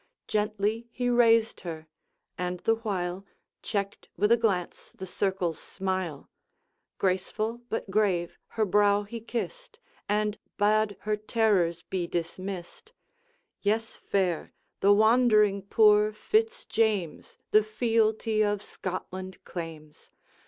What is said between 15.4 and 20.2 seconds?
poor Fitz James The fealty of Scotland claims.